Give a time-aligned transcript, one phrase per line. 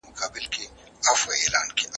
[0.07, 0.27] بیا
[1.13, 1.87] مې زړه راټول کړ.